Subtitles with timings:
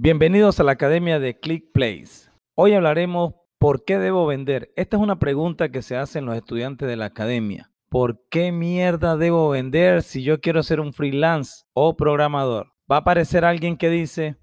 [0.00, 2.30] Bienvenidos a la Academia de Click Place.
[2.54, 4.72] Hoy hablaremos por qué debo vender.
[4.76, 7.72] Esta es una pregunta que se hacen los estudiantes de la academia.
[7.88, 12.68] ¿Por qué mierda debo vender si yo quiero ser un freelance o programador?
[12.88, 14.36] Va a aparecer alguien que dice,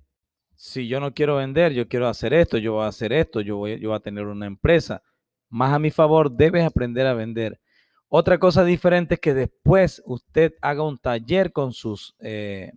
[0.56, 3.56] si yo no quiero vender, yo quiero hacer esto, yo voy a hacer esto, yo
[3.56, 5.04] voy, yo a tener una empresa.
[5.48, 7.62] Más a mi favor, debes aprender a vender.
[8.10, 12.74] Otra cosa diferente es que después usted haga un taller con sus eh,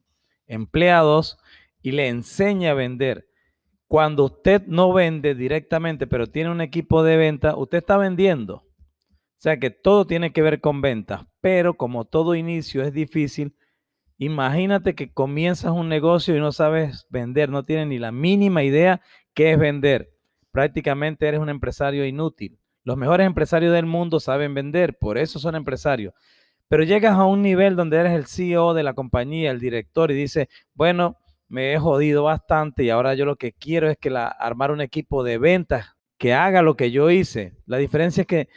[0.47, 1.39] empleados
[1.89, 3.29] y le enseña a vender.
[3.87, 8.57] Cuando usted no vende directamente, pero tiene un equipo de venta, usted está vendiendo.
[8.57, 13.57] O sea que todo tiene que ver con ventas, pero como todo inicio es difícil,
[14.19, 19.01] imagínate que comienzas un negocio y no sabes vender, no tienes ni la mínima idea
[19.33, 20.11] qué es vender.
[20.53, 22.59] Prácticamente eres un empresario inútil.
[22.85, 26.13] Los mejores empresarios del mundo saben vender, por eso son empresarios.
[26.69, 30.15] Pero llegas a un nivel donde eres el CEO de la compañía, el director, y
[30.15, 31.17] dices, bueno,
[31.49, 34.81] me he jodido bastante y ahora yo lo que quiero es que la, armar un
[34.81, 37.55] equipo de ventas que haga lo que yo hice.
[37.67, 38.49] La diferencia es que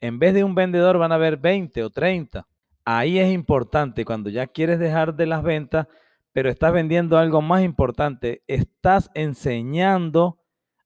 [0.00, 2.46] en vez de un vendedor van a haber 20 o 30.
[2.84, 5.86] Ahí es importante cuando ya quieres dejar de las ventas,
[6.32, 8.42] pero estás vendiendo algo más importante.
[8.46, 10.40] Estás enseñando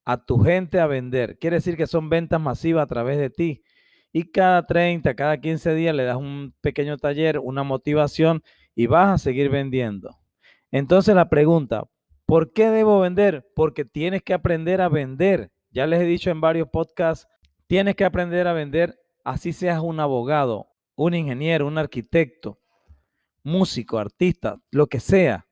[0.04, 1.38] a tu gente a vender.
[1.38, 3.62] Quiere decir que son ventas masivas a través de ti.
[4.12, 8.42] Y cada 30, cada 15 días le das un pequeño taller, una motivación
[8.74, 10.23] y vas a seguir vendiendo.
[10.74, 11.84] Entonces la pregunta,
[12.26, 13.48] ¿por qué debo vender?
[13.54, 15.52] Porque tienes que aprender a vender.
[15.70, 17.28] Ya les he dicho en varios podcasts,
[17.68, 22.58] tienes que aprender a vender, así seas un abogado, un ingeniero, un arquitecto,
[23.44, 25.46] músico, artista, lo que sea.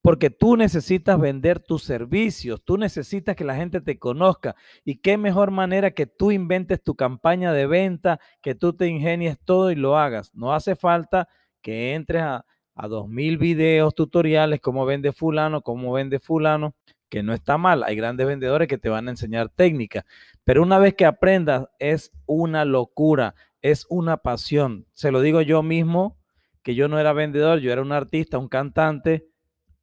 [0.00, 4.54] Porque tú necesitas vender tus servicios, tú necesitas que la gente te conozca.
[4.84, 9.36] Y qué mejor manera que tú inventes tu campaña de venta, que tú te ingenies
[9.44, 10.32] todo y lo hagas.
[10.32, 11.26] No hace falta
[11.60, 16.74] que entres a, a dos mil videos tutoriales, cómo vende fulano, cómo vende fulano,
[17.08, 17.84] que no está mal.
[17.84, 20.04] Hay grandes vendedores que te van a enseñar técnicas,
[20.44, 24.86] pero una vez que aprendas es una locura, es una pasión.
[24.94, 26.18] Se lo digo yo mismo,
[26.62, 29.28] que yo no era vendedor, yo era un artista, un cantante,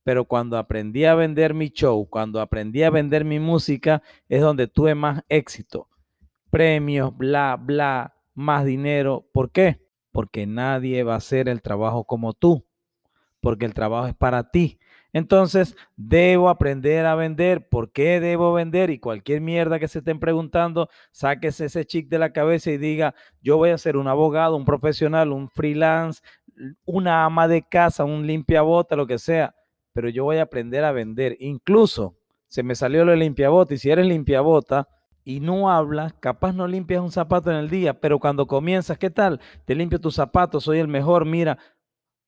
[0.03, 4.67] pero cuando aprendí a vender mi show, cuando aprendí a vender mi música, es donde
[4.67, 5.87] tuve más éxito.
[6.49, 9.27] Premios, bla, bla, más dinero.
[9.31, 9.79] ¿Por qué?
[10.11, 12.65] Porque nadie va a hacer el trabajo como tú
[13.41, 14.79] porque el trabajo es para ti.
[15.13, 17.67] Entonces, debo aprender a vender.
[17.67, 18.89] ¿Por qué debo vender?
[18.89, 23.13] Y cualquier mierda que se estén preguntando, sáquese ese chic de la cabeza y diga,
[23.41, 26.21] yo voy a ser un abogado, un profesional, un freelance,
[26.85, 29.55] una ama de casa, un limpiabota, lo que sea,
[29.93, 31.35] pero yo voy a aprender a vender.
[31.39, 32.15] Incluso,
[32.47, 34.87] se me salió lo de limpiabota y si eres limpiabota,
[35.23, 39.11] y no hablas, capaz no limpias un zapato en el día, pero cuando comienzas, ¿qué
[39.11, 39.39] tal?
[39.65, 41.59] Te limpio tus zapatos, soy el mejor, mira,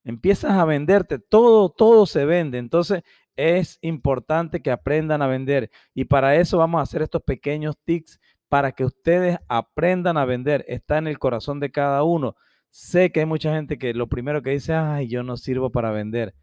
[0.03, 2.57] empiezas a venderte, todo, todo se vende.
[2.57, 3.03] Entonces
[3.35, 5.69] es importante que aprendan a vender.
[5.93, 8.19] Y para eso vamos a hacer estos pequeños tics
[8.49, 10.63] para que ustedes aprendan a vender.
[10.67, 12.35] Está en el corazón de cada uno.
[12.69, 15.91] Sé que hay mucha gente que lo primero que dice, ay, yo no sirvo para
[15.91, 16.33] vender.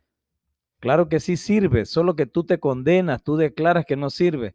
[0.81, 4.55] Claro que sí sirve, solo que tú te condenas, tú declaras que no sirve.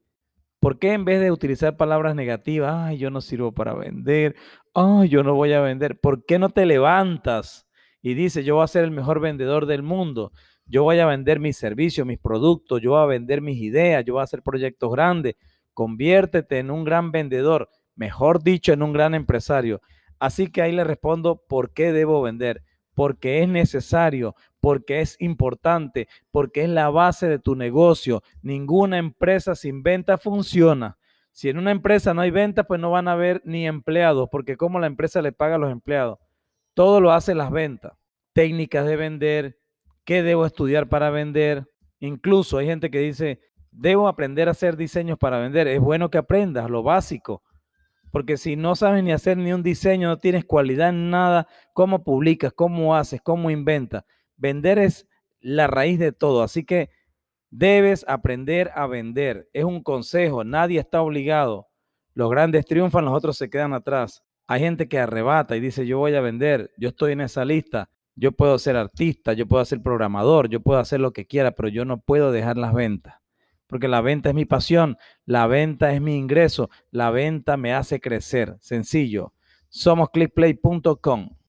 [0.59, 4.35] ¿Por qué en vez de utilizar palabras negativas, ay, yo no sirvo para vender,
[4.73, 7.67] ay, yo no voy a vender, ¿por qué no te levantas?
[8.05, 10.31] Y dice, yo voy a ser el mejor vendedor del mundo,
[10.67, 14.13] yo voy a vender mis servicios, mis productos, yo voy a vender mis ideas, yo
[14.13, 15.33] voy a hacer proyectos grandes,
[15.73, 19.81] conviértete en un gran vendedor, mejor dicho, en un gran empresario.
[20.19, 22.61] Así que ahí le respondo, ¿por qué debo vender?
[22.93, 28.21] Porque es necesario, porque es importante, porque es la base de tu negocio.
[28.43, 30.99] Ninguna empresa sin venta funciona.
[31.31, 34.57] Si en una empresa no hay venta, pues no van a haber ni empleados, porque
[34.57, 36.19] ¿cómo la empresa le paga a los empleados?
[36.75, 37.93] Todo lo hace las ventas.
[38.33, 39.57] Técnicas de vender,
[40.03, 41.67] qué debo estudiar para vender.
[41.99, 43.39] Incluso hay gente que dice,
[43.71, 45.67] debo aprender a hacer diseños para vender.
[45.67, 47.43] Es bueno que aprendas lo básico.
[48.11, 52.03] Porque si no sabes ni hacer ni un diseño, no tienes cualidad en nada, ¿cómo
[52.03, 52.51] publicas?
[52.53, 53.21] ¿Cómo haces?
[53.21, 54.03] ¿Cómo inventas?
[54.35, 55.07] Vender es
[55.39, 56.43] la raíz de todo.
[56.43, 56.89] Así que
[57.51, 59.49] debes aprender a vender.
[59.53, 60.43] Es un consejo.
[60.43, 61.69] Nadie está obligado.
[62.13, 64.24] Los grandes triunfan, los otros se quedan atrás.
[64.47, 67.89] Hay gente que arrebata y dice, yo voy a vender, yo estoy en esa lista,
[68.15, 71.67] yo puedo ser artista, yo puedo ser programador, yo puedo hacer lo que quiera, pero
[71.67, 73.15] yo no puedo dejar las ventas.
[73.67, 77.99] Porque la venta es mi pasión, la venta es mi ingreso, la venta me hace
[77.99, 78.55] crecer.
[78.61, 79.33] Sencillo.
[79.69, 81.35] Somos clickplay.com.